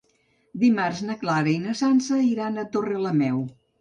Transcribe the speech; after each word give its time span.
Dimarts 0.61 1.03
na 1.09 1.17
Carla 1.23 1.53
i 1.53 1.59
na 1.67 1.75
Sança 1.83 2.21
iran 2.31 2.59
a 2.59 2.65
Torrelameu. 2.77 3.45